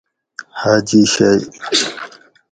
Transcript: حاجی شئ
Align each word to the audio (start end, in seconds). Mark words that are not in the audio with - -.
حاجی 0.59 1.01
شئ 1.13 1.37